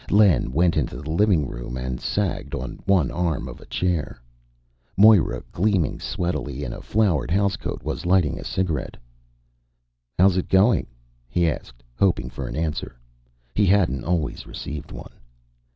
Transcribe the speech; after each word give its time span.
Len 0.09 0.51
went 0.51 0.77
into 0.77 0.97
the 0.99 1.11
living 1.11 1.47
room 1.47 1.77
and 1.77 2.01
sagged 2.01 2.55
on 2.55 2.81
the 2.87 3.13
arm 3.13 3.47
of 3.47 3.61
a 3.61 3.67
chair. 3.67 4.19
Moira, 4.97 5.43
gleaming 5.51 5.99
sweatily 5.99 6.63
in 6.63 6.73
a 6.73 6.81
flowered 6.81 7.29
housecoat, 7.29 7.83
was 7.83 8.03
lighting 8.03 8.39
a 8.39 8.43
cigarette. 8.43 8.97
"How's 10.17 10.37
it 10.37 10.49
going?" 10.49 10.87
he 11.29 11.47
asked, 11.47 11.83
hoping 11.95 12.31
for 12.31 12.47
an 12.47 12.55
answer. 12.55 12.97
He 13.53 13.67
hadn't 13.67 14.03
always 14.03 14.47
received 14.47 14.91
one. 14.91 15.13